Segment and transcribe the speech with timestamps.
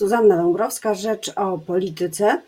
[0.00, 2.42] Zuzanna Dąbrowska, rzecz o polityce.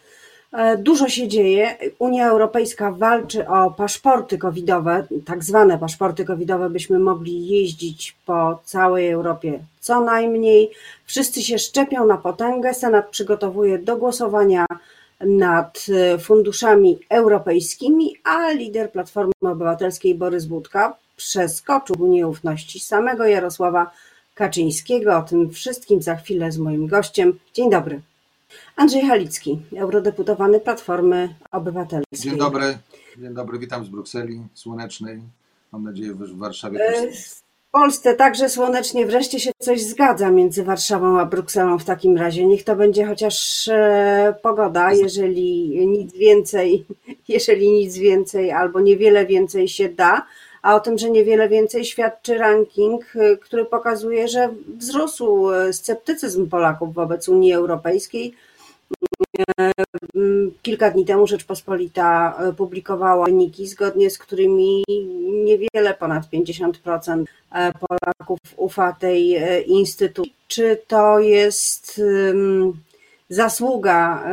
[0.53, 1.77] E, dużo się dzieje.
[1.99, 9.11] Unia Europejska walczy o paszporty covidowe, tak zwane paszporty covidowe, byśmy mogli jeździć po całej
[9.11, 10.71] Europie co najmniej.
[11.05, 12.75] Wszyscy się szczepią na potęgę.
[12.75, 14.67] Senat przygotowuje do głosowania
[15.21, 23.91] nad e, funduszami europejskimi, a lider Platformy Obywatelskiej Borys Budka przeskoczył nieufności samego Jarosława
[24.35, 25.17] Kaczyńskiego.
[25.17, 27.39] O tym wszystkim za chwilę z moim gościem.
[27.55, 28.01] Dzień dobry.
[28.77, 32.31] Andrzej Halicki, eurodeputowany Platformy Obywatelskiej.
[32.31, 32.79] Dzień dobry,
[33.19, 35.23] dzień dobry, witam z Brukseli słonecznej.
[35.73, 36.97] Mam nadzieję, że w Warszawie też.
[36.97, 42.17] E, w Polsce także słonecznie, wreszcie się coś zgadza między Warszawą a Brukselą w takim
[42.17, 42.47] razie.
[42.47, 46.87] Niech to będzie chociaż e, pogoda, jeżeli nic więcej,
[47.29, 50.27] jeżeli nic więcej albo niewiele więcej się da.
[50.63, 54.49] A o tym, że niewiele więcej świadczy ranking, e, który pokazuje, że
[54.79, 58.35] wzrósł sceptycyzm Polaków wobec Unii Europejskiej
[60.63, 64.85] Kilka dni temu Rzeczpospolita publikowała wyniki, zgodnie z którymi
[65.45, 69.37] niewiele ponad 50% e, Polaków ufa tej
[69.67, 70.35] instytucji.
[70.49, 72.01] Czy to jest
[73.29, 74.25] zasługa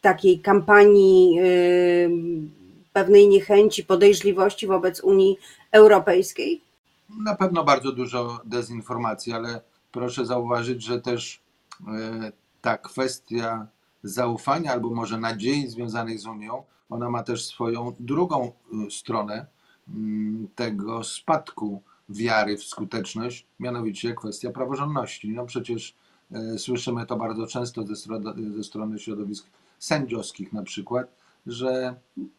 [0.00, 1.40] takiej kampanii
[2.92, 5.38] pewnej niechęci, podejrzliwości wobec Unii
[5.72, 6.60] Europejskiej?
[7.24, 9.60] Na pewno bardzo dużo dezinformacji, ale
[9.92, 11.40] proszę zauważyć, że też
[12.60, 13.66] ta kwestia
[14.02, 18.52] zaufania albo może nadziei związanej z Unią, ona ma też swoją drugą
[18.86, 19.46] y, stronę
[19.88, 25.28] mm, tego spadku wiary w skuteczność, mianowicie kwestia praworządności.
[25.28, 25.94] No przecież
[26.54, 27.94] y, słyszymy to bardzo często ze
[28.56, 29.46] ze strony środowisk
[29.78, 31.06] sędziowskich na przykład,
[31.46, 31.94] że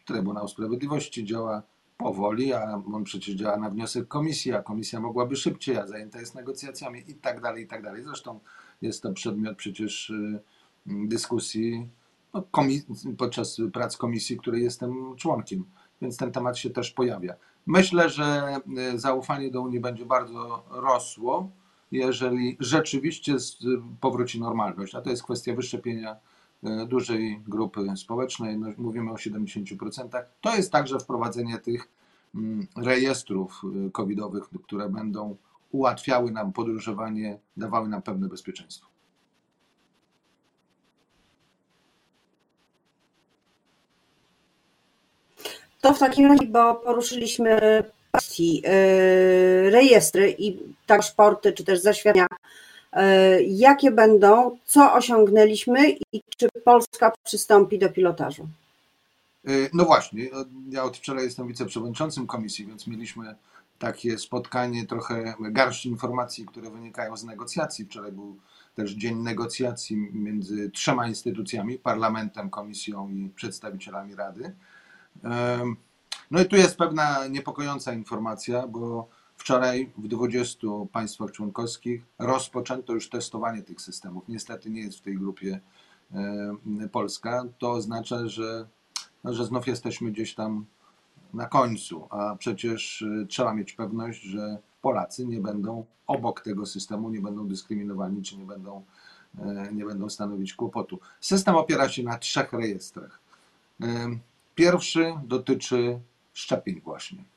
[0.06, 1.62] Trybunał Sprawiedliwości działa
[1.98, 6.36] powoli, a on przecież działa na wniosek komisji, a komisja mogłaby szybciej, a zajęta jest
[6.36, 8.04] negocjacjami i tak dalej, i tak dalej.
[8.04, 8.40] Zresztą
[8.82, 10.40] jest to przedmiot przecież y,
[10.86, 11.88] dyskusji
[12.34, 12.44] no,
[13.18, 15.66] podczas prac komisji, której jestem członkiem,
[16.02, 17.36] więc ten temat się też pojawia.
[17.66, 18.58] Myślę, że
[18.94, 21.50] y, zaufanie do Unii będzie bardzo rosło,
[21.92, 23.36] jeżeli rzeczywiście
[24.02, 26.16] powróci normalność, a to jest kwestia wyszczepienia
[26.64, 30.24] dużej grupy społecznej, no, mówimy o 70%.
[30.42, 31.90] To jest także wprowadzenie tych
[32.36, 35.38] mm, rejestrów y, covidowych, które będą
[35.72, 38.88] ułatwiały nam podróżowanie, dawały nam pewne bezpieczeństwo.
[45.82, 52.28] To w takim razie, bo poruszyliśmy pasji, yy, rejestry i paszporty, czy też zaświadczenia,
[53.48, 58.48] jakie będą, co osiągnęliśmy i czy Polska przystąpi do pilotażu?
[59.44, 60.30] Yy, no właśnie,
[60.70, 63.36] ja od wczoraj jestem wiceprzewodniczącym komisji, więc mieliśmy
[63.80, 67.86] takie spotkanie, trochę garść informacji, które wynikają z negocjacji.
[67.86, 68.38] Wczoraj był
[68.76, 74.56] też dzień negocjacji między trzema instytucjami, parlamentem, komisją i przedstawicielami Rady.
[76.32, 79.10] No i tu jest pewna niepokojąca informacja, bo
[79.48, 84.24] wczoraj w 20 państwach członkowskich rozpoczęto już testowanie tych systemów.
[84.28, 85.60] Niestety nie jest w tej grupie
[86.92, 87.46] Polska.
[87.58, 88.68] To oznacza, że,
[89.24, 90.66] no, że znów jesteśmy gdzieś tam
[91.34, 97.10] na końcu, a przecież y, trzeba mieć pewność, że Polacy nie będą obok tego systemu,
[97.10, 98.84] nie będą dyskryminowani, czy nie będą,
[99.40, 101.00] e, nie będą stanowić kłopotu.
[101.22, 103.20] System opiera się na trzech rejestrach.
[104.56, 106.00] Pierwszy dotyczy
[106.34, 107.37] szczepień właśnie.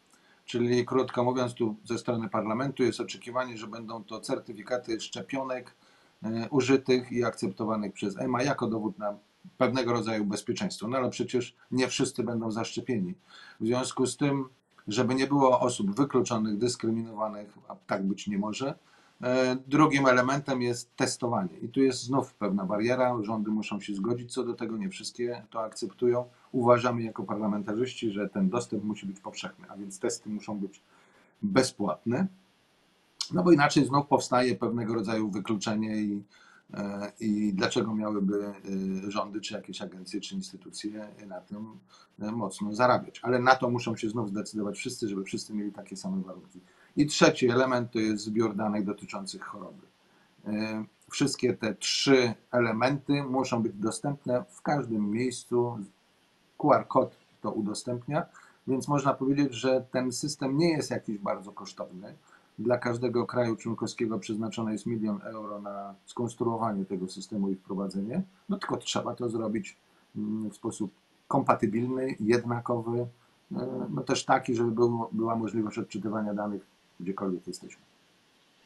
[0.51, 5.75] Czyli krótko mówiąc, tu ze strony parlamentu jest oczekiwanie, że będą to certyfikaty szczepionek
[6.23, 9.15] e, użytych i akceptowanych przez EMA jako dowód na
[9.59, 10.89] pewnego rodzaju bezpieczeństwo.
[10.89, 13.15] No ale przecież nie wszyscy będą zaszczepieni.
[13.61, 14.49] W związku z tym,
[14.89, 18.75] żeby nie było osób wykluczonych, dyskryminowanych, a tak być nie może,
[19.67, 21.59] drugim elementem jest testowanie.
[21.63, 23.23] I tu jest znów pewna bariera.
[23.23, 26.25] Rządy muszą się zgodzić co do tego, nie wszystkie to akceptują.
[26.53, 30.83] Uważamy jako parlamentarzyści, że ten dostęp musi być powszechny, a więc testy muszą być
[31.43, 32.27] bezpłatne.
[33.33, 36.23] No bo inaczej znów powstaje pewnego rodzaju wykluczenie i,
[36.75, 41.67] e, i dlaczego miałyby e, rządy, czy jakieś agencje, czy instytucje na tym
[42.19, 43.21] mocno zarabiać.
[43.23, 46.61] Ale na to muszą się znów zdecydować wszyscy, żeby wszyscy mieli takie same warunki.
[46.97, 49.87] I trzeci element to jest zbiór danych dotyczących choroby.
[50.47, 55.79] E, wszystkie te trzy elementy muszą być dostępne w każdym miejscu.
[56.59, 58.27] QR kod to udostępnia,
[58.67, 62.15] więc można powiedzieć, że ten system nie jest jakiś bardzo kosztowny.
[62.59, 68.59] Dla każdego kraju członkowskiego przeznaczone jest milion euro na skonstruowanie tego systemu i wprowadzenie, no
[68.59, 69.77] tylko trzeba to zrobić
[70.17, 70.91] mm, w sposób
[71.29, 73.07] kompatybilny, jednakowy,
[73.53, 76.67] e, no też taki, żeby był, była możliwość odczytywania danych
[77.01, 77.83] gdziekolwiek jesteśmy.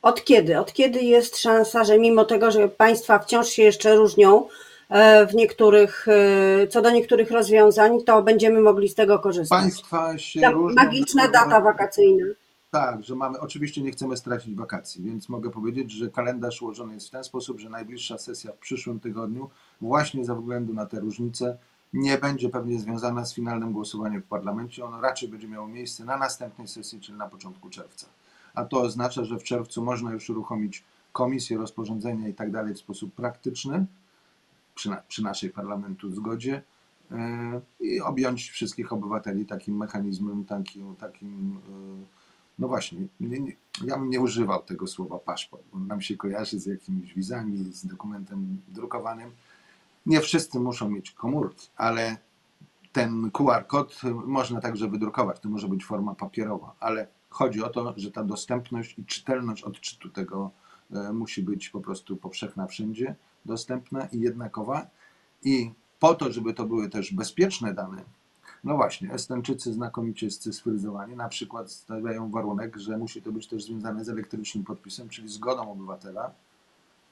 [0.03, 0.59] Od kiedy?
[0.59, 4.49] Od kiedy jest szansa, że mimo tego, że państwa wciąż się jeszcze różnią
[4.89, 9.61] e, w niektórych, e, co do niektórych rozwiązań, to będziemy mogli z tego korzystać?
[9.61, 10.85] Państwa się Ta różnią.
[10.85, 12.27] magiczna data wakacyjna.
[12.71, 17.09] Tak, że mamy, oczywiście nie chcemy stracić wakacji, więc mogę powiedzieć, że kalendarz ułożony jest
[17.09, 21.59] w ten sposób, że najbliższa sesja w przyszłym tygodniu, właśnie ze względu na te różnice,
[21.93, 24.85] nie będzie pewnie związana z finalnym głosowaniem w parlamencie.
[24.85, 28.07] Ono raczej będzie miało miejsce na następnej sesji, czyli na początku czerwca.
[28.55, 32.79] A to oznacza, że w czerwcu można już uruchomić komisję, rozporządzenia i tak dalej w
[32.79, 33.87] sposób praktyczny,
[34.75, 36.63] przy, na, przy naszej parlamentu zgodzie,
[37.11, 37.17] yy,
[37.81, 42.07] i objąć wszystkich obywateli takim mechanizmem, takim, takim yy,
[42.59, 43.53] no właśnie, nie, nie,
[43.85, 47.87] ja bym nie używał tego słowa paszport, bo nam się kojarzy z jakimiś wizami, z
[47.87, 49.31] dokumentem drukowanym.
[50.07, 52.17] Nie wszyscy muszą mieć komórki, ale
[52.93, 55.41] ten QR kod można także wydrukować.
[55.41, 60.09] To może być forma papierowa, ale chodzi o to, że ta dostępność i czytelność odczytu
[60.09, 60.51] tego
[60.93, 63.15] e, musi być po prostu powszechna wszędzie,
[63.45, 64.87] dostępna i jednakowa.
[65.43, 65.71] I
[66.01, 68.03] po to, żeby to były też bezpieczne dane,
[68.65, 74.05] no właśnie, Estończycy znakomicie scyfryzowani na przykład stawiają warunek, że musi to być też związane
[74.05, 76.31] z elektrycznym podpisem, czyli zgodą obywatela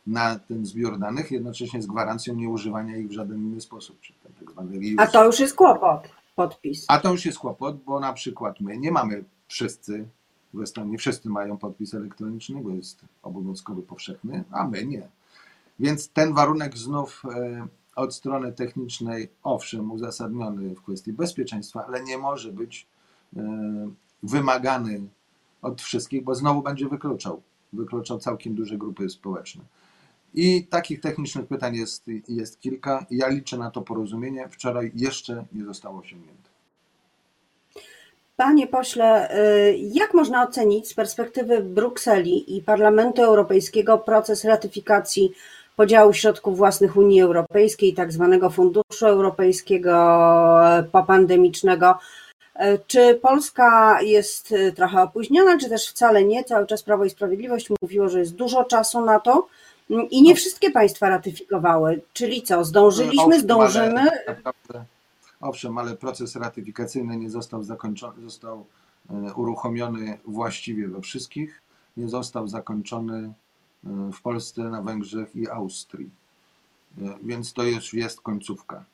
[0.07, 4.33] na ten zbiór danych, jednocześnie z gwarancją nieużywania ich w żaden inny sposób, czyli tak.
[4.97, 6.85] A to już jest kłopot, podpis.
[6.89, 10.09] A to już jest kłopot, bo na przykład my nie mamy wszyscy,
[10.55, 15.09] w Estonii wszyscy mają podpis elektroniczny, bo jest obowiązkowy, powszechny, a my nie.
[15.79, 17.67] Więc ten warunek znów e,
[17.97, 22.87] od strony technicznej, owszem, uzasadniony w kwestii bezpieczeństwa, ale nie może być
[23.37, 23.41] e,
[24.23, 25.01] wymagany
[25.63, 27.43] od wszystkich, bo znowu będzie wykluczał.
[27.73, 29.65] Wykluczał całkiem duże grupy społeczne.
[30.35, 33.07] I takich technicznych pytań jest, jest kilka.
[33.11, 34.49] Ja liczę na to porozumienie.
[34.49, 36.42] Wczoraj jeszcze nie zostało osiągnięte.
[38.37, 45.32] Panie pośle, y, jak można ocenić z perspektywy Brukseli i Parlamentu Europejskiego proces ratyfikacji
[45.76, 49.93] podziału środków własnych Unii Europejskiej, tak zwanego Funduszu Europejskiego
[50.79, 51.99] e, popandemicznego?
[52.55, 56.44] E, Czy Polska jest e, trochę opóźniona, czy też wcale nie?
[56.44, 59.46] Cały czas Prawo i Sprawiedliwość mówiło, że jest dużo czasu na to
[59.90, 62.00] mm, i nie wszystkie państwa ratyfikowały.
[62.12, 64.02] Czyli co, zdążyliśmy, zdążymy?
[65.43, 68.67] Owszem, ale proces ratyfikacyjny nie został zakończony, został
[69.11, 71.62] e, uruchomiony właściwie we wszystkich.
[71.97, 73.33] Nie został zakończony e,
[74.12, 76.11] w Polsce, na Węgrzech i Austrii.
[76.99, 78.85] E, Więc to już jest końcówka.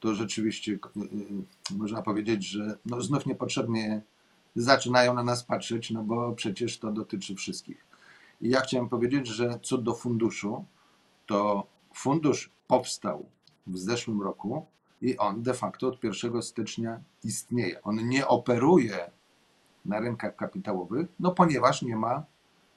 [0.00, 0.78] To rzeczywiście
[1.76, 4.02] można powiedzieć, że no znów niepotrzebnie
[4.56, 7.84] zaczynają na nas patrzeć, no bo przecież to dotyczy wszystkich.
[8.40, 10.64] I ja chciałem powiedzieć, że co do funduszu,
[11.26, 13.26] to fundusz powstał
[13.66, 14.66] w zeszłym roku
[15.02, 17.82] i on de facto od 1 stycznia istnieje.
[17.82, 19.10] On nie operuje
[19.84, 22.24] na rynkach kapitałowych, no ponieważ nie ma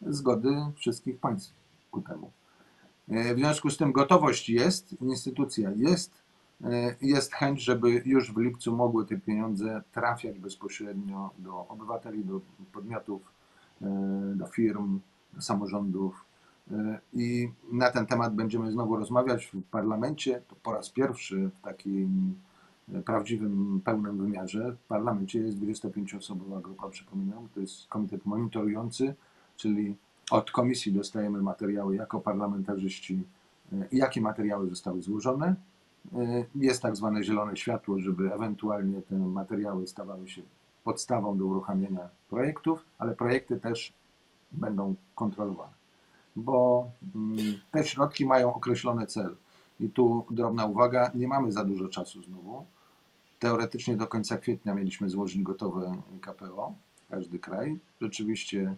[0.02, 1.54] zgody wszystkich państw
[1.92, 2.32] ku temu.
[3.10, 6.12] E, W związku z tym gotowość jest, instytucja jest,
[6.64, 12.42] e, jest chęć, żeby już w lipcu mogły te pieniądze trafiać bezpośrednio do obywateli, do
[12.74, 13.22] podmiotów,
[13.82, 13.86] e,
[14.36, 15.00] do firm,
[15.34, 16.26] do samorządów.
[16.72, 20.42] E, I na ten temat będziemy znowu rozmawiać w parlamencie.
[20.48, 22.36] To po raz pierwszy w takim
[22.94, 24.72] e, prawdziwym, pełnym wymiarze.
[24.72, 27.48] W parlamencie jest 25-osobowa grupa, przypominam.
[27.54, 29.16] To jest komitet monitorujący,
[29.58, 29.96] czyli
[30.32, 33.24] od komisji dostajemy materiały jako parlamentarzyści,
[33.74, 35.56] e, jakie materiały zostały złożone.
[36.56, 40.42] Jest tak zwane zielone światło, żeby ewentualnie te materiały stawały się
[40.84, 43.94] podstawą do uruchamiania projektów, ale projekty też
[44.52, 45.74] będą kontrolowane
[46.36, 47.38] bo mm,
[47.72, 49.36] te środki mają określony cel.
[49.80, 52.66] I tu drobna uwaga, nie mamy za dużo czasu znowu.
[53.40, 56.74] Teoretycznie do końca kwietnia mieliśmy złożyć gotowe KPO,
[57.10, 57.80] każdy kraj.
[58.02, 58.76] Rzeczywiście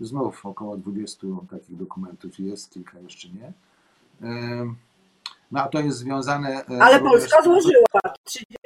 [0.00, 3.52] znów około 20 takich dokumentów jest, kilka jeszcze nie.
[5.52, 6.64] No a to jest związane.
[6.70, 8.56] e, Ale Polska złożyła 30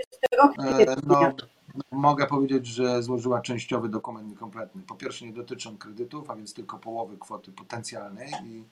[0.59, 0.97] E, kwietnia.
[1.06, 1.33] No,
[1.92, 4.83] mogę powiedzieć, że złożyła częściowy dokument niekompletny.
[4.83, 8.30] Po pierwsze, nie dotyczą kredytów, a więc tylko połowy kwoty potencjalnej.
[8.45, 8.64] I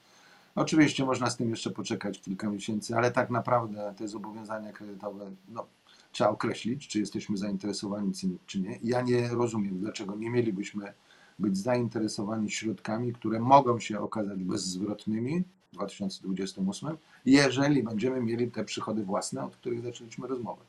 [0.55, 5.67] oczywiście można z tym jeszcze poczekać kilka miesięcy, ale tak naprawdę te zobowiązania kredytowe no,
[6.13, 8.13] trzeba określić, czy jesteśmy zainteresowani,
[8.47, 8.79] czy- nie.
[8.83, 10.93] Ja nie rozumiem, dlaczego nie mielibyśmy
[11.39, 15.43] być zainteresowani środkami, które mogą się okazać bezzwrotnymi
[15.73, 20.63] w 2028, jeżeli będziemy mieli te przychody własne, od których zaczęliśmy rozmowę.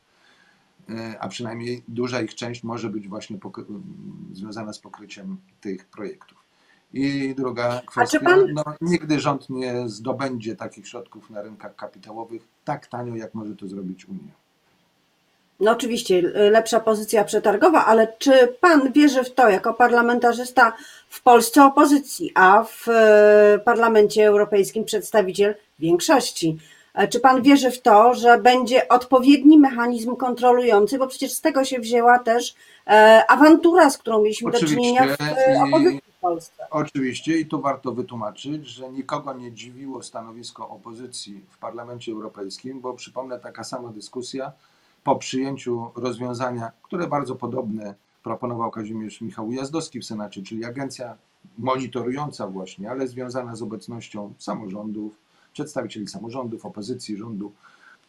[0.90, 3.38] E, a przynajmniej duża ich część może być właśnie
[4.34, 6.38] związana z pokryciem tych projektów.
[6.94, 12.88] I druga kwestia, pan- no, nigdy rząd nie zdobędzie takich środków na rynkach kapitałowych tak
[12.88, 14.32] tanio, jak może to zrobić Unia.
[15.60, 20.74] No oczywiście, lepsza pozycja przetargowa, ale czy pan wierzy w to, jako parlamentarzysta
[21.10, 26.58] w Polsce opozycji, a w y, Parlamencie Europejskim przedstawiciel większości?
[26.96, 31.66] E, Czy pan wierzy w to, że będzie odpowiedni mechanizm kontrolujący, bo przecież z tego
[31.66, 32.56] się wzięła też
[32.88, 36.68] e, awantura, z którą mieliśmy do Oczywiście czynienia w e, opozycji w Polsce.
[36.70, 42.94] Oczywiście i tu warto wytłumaczyć, że nikogo nie dziwiło stanowisko opozycji w Parlamencie Europejskim, bo
[42.94, 44.52] przypomnę taka sama dyskusja
[45.04, 51.18] po przyjęciu rozwiązania, które bardzo podobne proponował Kazimierz Michał Ujazdowski w Senacie, czyli agencja
[51.58, 55.25] monitorująca właśnie, ale związana z obecnością samorządów,
[55.56, 57.52] przedstawicieli samorządów, opozycji, rządu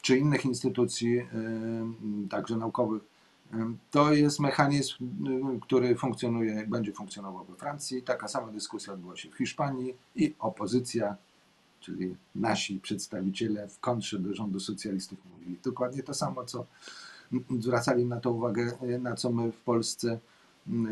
[0.02, 1.26] czy innych instytucji,
[2.30, 3.02] także naukowych.
[3.90, 4.94] To jest mechanizm,
[5.62, 8.02] który funkcjonuje, będzie funkcjonował we Francji.
[8.02, 11.16] Taka sama dyskusja odbyła się w Hiszpanii i opozycja,
[11.80, 16.66] czyli nasi przedstawiciele w kontrze do rządu socjalistów mówili dokładnie to samo, co
[17.60, 20.18] zwracali na to uwagę, y, na co my w Polsce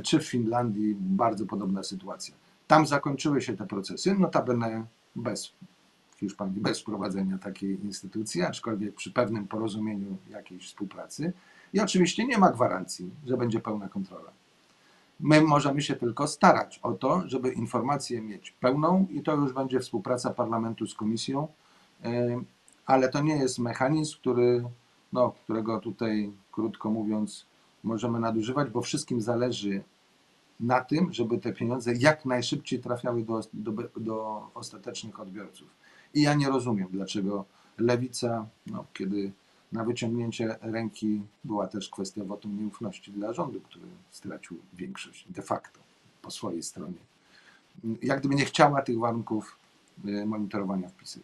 [0.05, 2.35] czy w Finlandii, bardzo podobna sytuacja.
[2.67, 5.53] Tam zakończyły się te procesy, notabene bez
[6.29, 11.33] Hiszpanii bez wprowadzenia takiej instytucji, aczkolwiek przy pewnym porozumieniu jakiejś współpracy.
[11.73, 14.31] I oczywiście nie ma gwarancji, że będzie pełna kontrola.
[15.21, 19.81] My możemy się tylko starać o to, żeby informację mieć pełną i to już będzie
[19.81, 21.49] współpraca parlamentu z komisją,
[22.05, 22.45] Ym,
[22.87, 24.65] ale to nie jest mechanizm, który,
[25.13, 27.47] no, którego tutaj, krótko mówiąc,
[27.85, 29.83] możemy nadużywać, bo wszystkim zależy
[30.61, 35.69] na tym, żeby te pieniądze jak najszybciej trafiały do, do, do ostatecznych odbiorców.
[36.15, 37.45] I ja nie rozumiem, dlaczego
[37.79, 39.33] lewica, no, kiedy
[39.73, 45.81] na wyciągnięcie ręki była też kwestia wotum nieufności dla rządu, który stracił większość de facto
[46.23, 46.99] po swojej stronie.
[48.03, 49.57] Jak gdyby nie chciała tych warunków
[50.05, 51.23] y, monitorowania wpisać.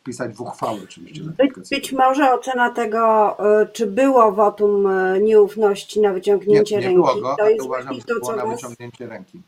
[0.00, 1.22] Wpisać w uchwałę oczywiście.
[1.22, 6.82] Być, być może ocena tego, y, czy było wotum y, nieufności na Nie, wyciągnięcie nie
[6.82, 9.40] ręki, było go, to ale jest uważam, to, było na was, wyciągnięcie ręki.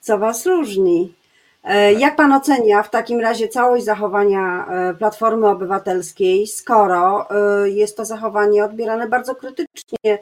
[0.00, 1.14] co was różni.
[1.64, 7.96] E, Jak pan ocenia w takim razie całość zachowania e, Platformy Obywatelskiej, skoro e, jest
[7.96, 10.18] to zachowanie odbierane bardzo krytycznie,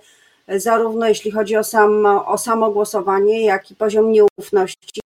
[0.49, 5.01] zarówno jeśli chodzi o, samo, o samo głosowanie, jak i poziom nieufności?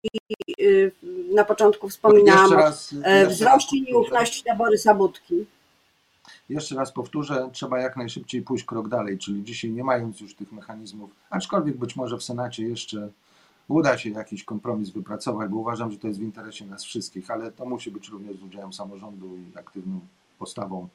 [1.35, 5.47] Na początku wspominałam o raz, raz wzroście nieufności na Borysa Budki.
[6.49, 10.53] Jeszcze raz powtórzę, trzeba jak najszybciej pójść krok dalej, czyli dzisiaj nie mając już tych
[10.53, 13.09] mechanizmów, aczkolwiek być może w Senacie jeszcze
[13.69, 17.53] uda się jakiś kompromis wypracować, bo uważam, że to jest w interesie nas wszystkich, ale
[17.53, 20.01] to musi być również z udziałem samorządu i aktywną
[20.39, 20.89] postawą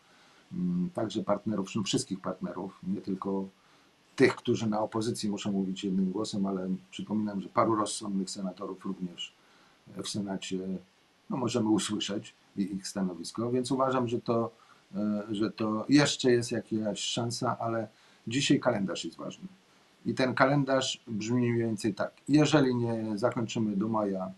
[0.54, 3.46] mm, także partnerów, wszystkich partnerów, nie tylko
[4.16, 9.34] tych, którzy na opozycji muszą mówić jednym głosem, ale przypominam, że paru rozsądnych senatorów również
[10.04, 10.60] w Senacie
[11.30, 14.52] no, możemy usłyszeć ich stanowisko, więc uważam, że to,
[14.96, 17.88] e, że to jeszcze jest jakaś szansa, ale
[18.28, 19.48] dzisiaj kalendarz jest ważny.
[20.06, 22.14] I ten kalendarz brzmi mniej więcej tak.
[22.28, 24.32] Jeżeli nie zakończymy do maja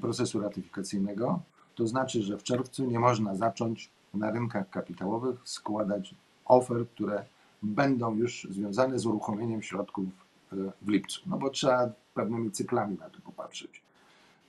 [0.00, 1.40] procesu ratyfikacyjnego,
[1.74, 7.24] to znaczy, że w czerwcu nie można zacząć na rynkach kapitałowych składać ofert, które
[7.62, 10.04] będą już związane z uruchomieniem środków
[10.52, 11.20] e, w lipcu.
[11.26, 13.82] No bo trzeba pewnymi cyklami na to popatrzeć.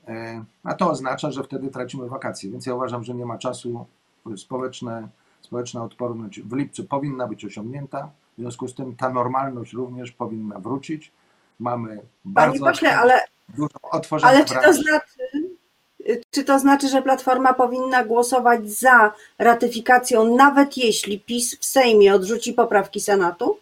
[0.08, 3.86] E, A to oznacza, że wtedy tracimy wakacje, więc ja uważam, że nie ma czasu.
[4.38, 5.08] Społeczne,
[5.42, 8.12] społeczna odporność w lipcu powinna być osiągnięta.
[8.38, 11.12] W związku z tym ta normalność również powinna wrócić.
[11.60, 15.48] Mamy Panie bardzo pośle, ale dużo otworzenia Ale czy to znaczy,
[16.32, 22.54] czy to znaczy, że Platforma powinna głosować za ratyfikacją, nawet jeśli PiS w Sejmie odrzuci
[22.54, 23.58] poprawki Senatu?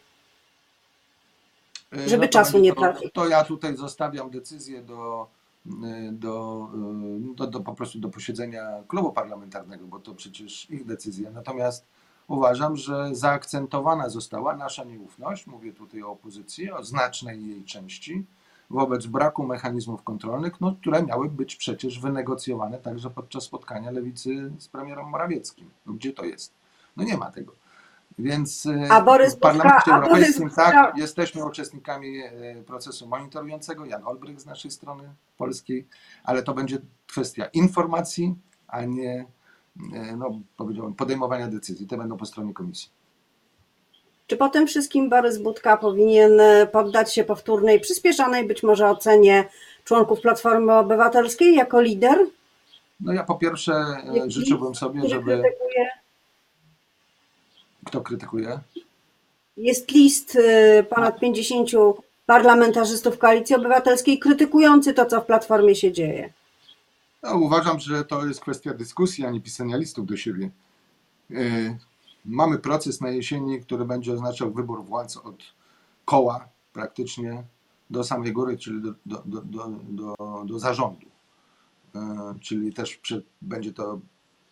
[1.93, 3.13] E, żeby to czasu nie to, tracić.
[3.13, 5.27] to ja tutaj zostawiam decyzję do,
[5.67, 10.85] e, do, e, do, do po prostu do posiedzenia klubu parlamentarnego, bo to przecież ich
[10.85, 11.31] decyzja.
[11.31, 11.85] Natomiast
[12.27, 18.25] uważam, że zaakcentowana została nasza nieufność, mówię tutaj o opozycji, o znacznej jej części,
[18.69, 24.67] wobec braku mechanizmów kontrolnych, no, które miały być przecież wynegocjowane także podczas spotkania lewicy z
[24.67, 25.69] premierem Morawieckim.
[25.85, 26.53] No, gdzie to jest?
[26.97, 27.53] No nie ma tego.
[28.19, 32.31] Więc e, A Borys w Parlamencie Budka- a Borys Europejskim tak, jesteśmy uczestnikami e,
[32.63, 35.03] procesu monitorującego, Jan Olbrych z naszej strony
[35.37, 35.87] polskiej,
[36.23, 36.77] ale to będzie
[37.07, 38.35] kwestia informacji,
[38.67, 39.25] a nie
[40.17, 41.87] no, powiedziałbym, podejmowania decyzji.
[41.87, 42.89] Te będą po stronie komisji.
[44.27, 49.49] Czy po tym wszystkim Borys Budka powinien e, poddać się powtórnej, przyspieszonej być może ocenie
[49.83, 52.17] członków Platformy Obywatelskiej jako lider?
[52.99, 55.41] No ja po pierwsze e, Jaki- życzyłbym sobie, żeby...
[55.41, 55.89] krytykuje?
[57.85, 58.59] Kto krytykuje?
[59.57, 61.69] Jest list e, ponad 50
[62.25, 66.33] parlamentarzystów Koalicji Obywatelskiej krytykujący to, co w Platformie się dzieje.
[67.25, 70.51] No, uważam, że to jest kwestia dyskusji, a nie pisania listów do siebie.
[71.31, 71.77] E,
[72.25, 75.43] Mamy proces na jesieni, który będzie oznaczał wybór władz od
[76.05, 77.43] koła praktycznie
[77.89, 79.41] do samej góry, czyli do, do, do,
[79.89, 80.15] do,
[80.45, 81.07] do, zarządu.
[81.95, 83.01] E, Czyli też
[83.41, 83.99] będzie to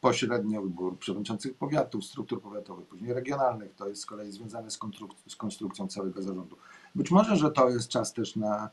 [0.02, 3.76] pośrednio wybór przewodniczących powiatów, struktur powiatowych, później regionalnych.
[3.76, 6.58] To jest z kolei związane z, konstruk- z konstrukcją całego zarządu.
[6.96, 8.70] Być może, że to jest czas też na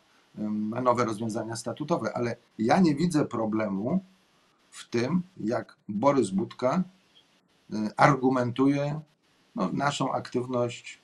[0.82, 4.04] nowe rozwiązania statutowe, ale ja nie widzę problemu
[4.70, 6.82] w tym, jak Borys Budka
[7.72, 9.00] y, argumentuje
[9.54, 11.02] no, naszą aktywność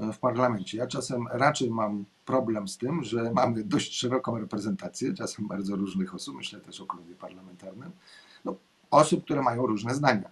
[0.00, 0.78] y, w parlamencie.
[0.78, 6.14] Ja czasem raczej mam problem z tym, że mamy dość szeroką reprezentację, czasem bardzo różnych
[6.14, 7.90] osób, myślę też o klubie parlamentarnym,
[8.44, 8.54] no,
[8.90, 10.30] osób, które mają różne zdania.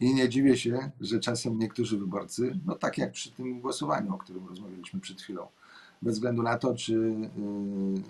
[0.00, 4.18] I nie dziwię się, że czasem niektórzy wyborcy, no tak jak przy tym głosowaniu, o
[4.18, 5.48] którym rozmawialiśmy przed chwilą,
[6.02, 8.02] bez względu na to, czy, yy,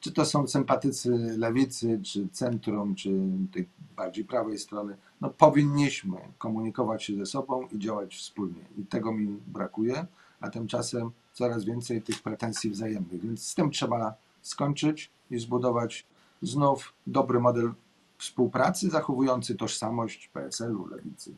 [0.00, 3.10] czy to są sympatycy lewicy, czy centrum, czy
[3.52, 8.64] tej bardziej prawej strony, no powinniśmy komunikować się ze sobą i działać wspólnie.
[8.78, 10.06] I tego mi brakuje,
[10.40, 13.20] a tymczasem coraz więcej tych pretensji wzajemnych.
[13.20, 16.06] Więc z tym trzeba skończyć i zbudować
[16.42, 17.72] znów dobry model
[18.18, 21.34] współpracy, zachowujący tożsamość PSL-u, lewicy,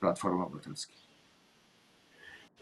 [0.00, 1.11] Platformy Obywatelskiej.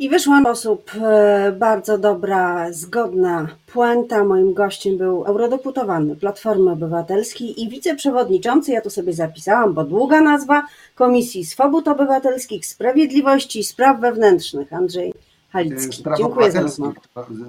[0.01, 4.25] I wyszła w sposób e, bardzo dobra, zgodna puenta.
[4.25, 10.67] Moim gościem był eurodeputowany Platformy Obywatelskiej i wiceprzewodniczący, ja tu sobie zapisałam, bo długa nazwa,
[10.95, 15.15] Komisji Swobód Obywatelskich, Sprawiedliwości i Spraw Wewnętrznych, Andrzej
[15.51, 15.97] Halicki.
[15.97, 17.01] Spraw Dziękuję za rozmowę.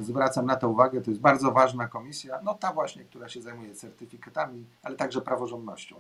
[0.02, 3.76] Zwracam na to uwagę, to jest bardzo ważna komisja, no ta właśnie, która się zajmuje
[3.76, 5.96] certyfikatami, ale także praworządnością.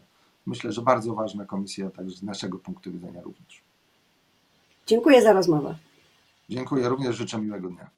[0.46, 3.62] Myślę, że bardzo ważna komisja, także z naszego punktu widzenia również.
[4.88, 5.76] Dziękuję za rozmowę.
[6.52, 7.90] Dziękuję, również życzę miłego dnia.